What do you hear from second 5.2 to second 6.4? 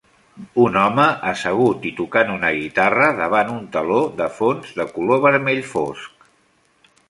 vermell fosc.